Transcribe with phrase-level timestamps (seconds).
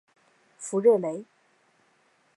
[0.57, 1.25] 弗热雷。